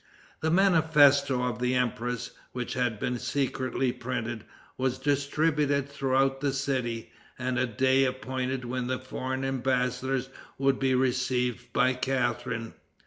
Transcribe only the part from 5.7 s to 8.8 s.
throughout the city, and a day appointed